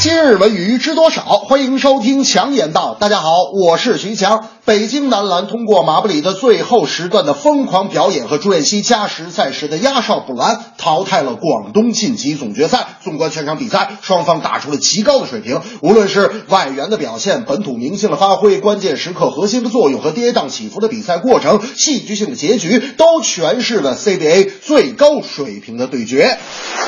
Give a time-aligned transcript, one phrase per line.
[0.00, 1.22] 今日文娱知多少？
[1.22, 2.94] 欢迎收听强言道。
[2.98, 4.48] 大家好，我是徐强。
[4.66, 12.86] 北京男篮通过马布里的最后时段的疯狂表演和朱彦西加时赛时的压哨补篮，淘汰了广东晋级总决赛。
[13.02, 26.38] 纵观全场比赛，双方打出了极高的水平，无论是外援的表现、本土明星的发挥、关键时刻核心的作用和跌宕起伏的比赛过程、戏剧性的结局，都诠释了 CBA 最高水平的对决。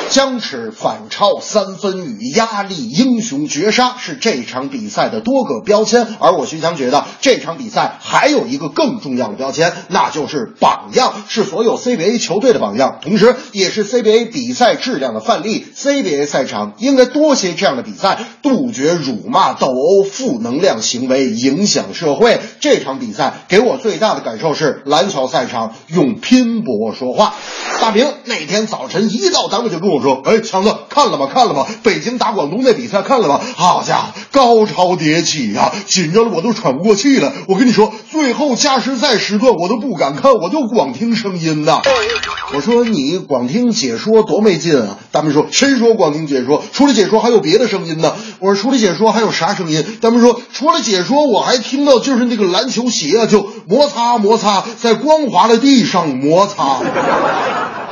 [0.09, 15.67] 僵持、反超、三分雨、压力、英雄绝杀是这场比赛的多个标签，而我徐强觉得这场比赛还有一个更重要的标签，那就是榜样，是所有 CBA 球队的榜样，同时也是 CBA 比赛质量的范例。
[15.77, 22.41] CBA 赛场应该多些这样的比赛，杜绝辱骂、斗殴、负能量行为影响社会。
[22.61, 27.35] 这场比赛给我最大的感受是，篮球赛场用拼搏说话。
[27.81, 31.29] 大明那天早晨一到单位就跟我说：“哎，强子，看了吗？
[31.33, 31.67] 看了吗？
[31.83, 33.41] 北京打广东那比赛看了吗？
[33.55, 37.33] 好家伙，高潮迭起呀、紧张的我都喘不过气了。
[37.49, 41.81] 我跟你说，最后加时赛时段我都不敢看，我就光听声音呐。
[42.55, 44.99] 我说你光听解说多没劲啊！
[45.13, 46.63] 他们说：谁说光听解说？
[46.73, 48.15] 除了解说还有别的声音呢。
[48.39, 49.85] 我说除了解说还有啥声音？
[50.01, 56.81] 他们说：除了解说，我还听到就是那个篮球鞋啊，就摩擦摩擦，在光滑的地上摩擦。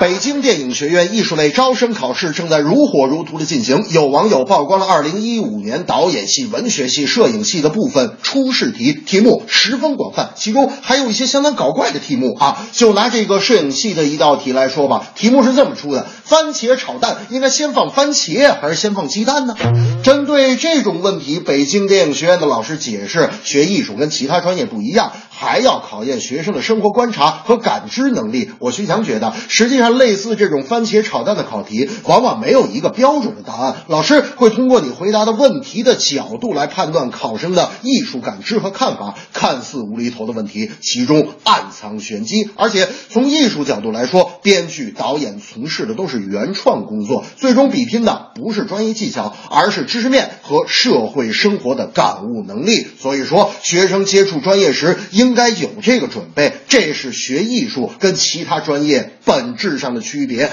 [0.00, 12.66] 北京电影学院艺术类招生考试正在如火如荼的进行，有网友曝光了2015年导演系、文学系、摄影系的部分初试题，题目十分广泛，其中还有一些相当搞怪的题目啊。
[12.72, 19.56] 就拿这个摄影系的一道题来说吧，题目是这么出的：番茄炒蛋应该先放番茄还是先放鸡蛋呢？
[20.02, 28.52] 针对这种问题，北京电影学院的老师解释，学艺术跟其他专业不一样，还要考验学生的生活观察和感知能力。
[28.60, 39.14] 我徐强觉得，实际上类似这种番茄炒蛋的考题，往往没有一个标准的答案，老师会通过你回答的问题的角度来判断考生的艺术感知和看法。
[39.32, 42.50] 看似无厘头的问题，其中暗藏玄机。
[42.56, 52.86] 而且从艺术角度来说，编剧、导演从事的都是原创工作，最终比拼的不是专业技巧，而是知识面和社会生活的感悟能力。
[53.00, 60.50] 所以说，学生接触专业时应应该有这个准备，这是学艺术跟其他专业本质上的区别。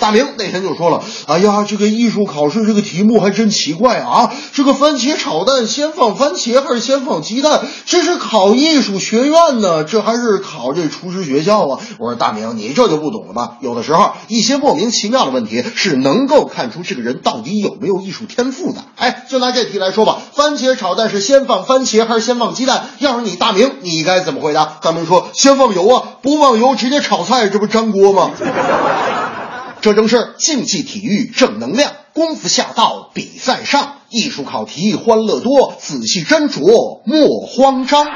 [0.00, 4.32] 大明那天就说了：“哎呀，这个艺术考试这个题目还真奇怪啊！
[4.52, 7.60] 这个番茄炒蛋先放番茄还是先放鸡蛋？
[7.84, 13.58] 这是考艺术学院呢，这还是考这厨师学校啊？”我说：“大明，你这就不懂了吧？
[13.60, 18.82] 有的时候一些莫名其妙的问题是能够看出这个人到底有没有艺术天赋的。
[18.96, 22.88] 哎，就拿这题来说吧，番茄炒蛋是先放番茄还是先放鸡蛋？
[23.00, 24.78] 要是你大明，你该怎么回答？
[24.82, 28.30] 大明说：先放油啊，不放油直接炒菜，这不粘锅吗？”
[29.82, 38.06] 这正是竞技体育正能量，功夫下到比赛上，艺术考题欢乐多，仔细斟酌莫慌张。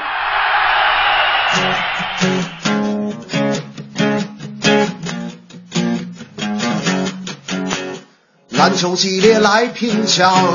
[8.51, 10.55] 篮球激烈来拼抢，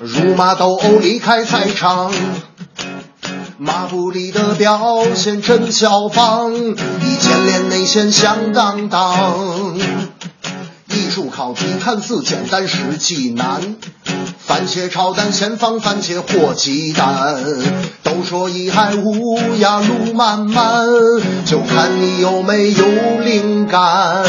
[0.00, 2.12] 辱骂斗殴离开赛场。
[3.58, 9.74] 马布里的表现真效仿，一见连内线响当当。
[10.88, 13.76] 艺术考题看似简单，实际难。
[14.38, 17.42] 番茄炒蛋先放番茄或鸡蛋，
[18.02, 20.86] 都说一海无涯路漫漫，
[21.46, 22.86] 就看你有没有
[23.24, 24.24] 灵感。